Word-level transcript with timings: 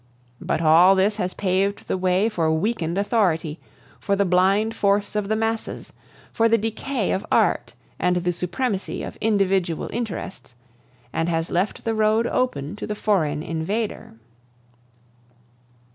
But 0.41 0.61
all 0.63 0.95
this 0.95 1.17
has 1.17 1.35
paved 1.35 1.87
the 1.87 1.95
way 1.95 2.27
for 2.27 2.51
weakened 2.51 2.97
authority, 2.97 3.59
for 3.99 4.15
the 4.15 4.25
blind 4.25 4.75
force 4.75 5.15
of 5.15 5.27
the 5.27 5.35
masses, 5.35 5.93
for 6.33 6.49
the 6.49 6.57
decay 6.57 7.11
of 7.11 7.23
art 7.31 7.75
and 7.99 8.15
the 8.15 8.31
supremacy 8.33 9.03
of 9.03 9.15
individual 9.21 9.91
interests, 9.93 10.55
and 11.13 11.29
has 11.29 11.51
left 11.51 11.83
the 11.85 11.93
road 11.93 12.25
open 12.25 12.75
to 12.77 12.87
the 12.87 12.95
foreign 12.95 13.43
invader. 13.43 14.15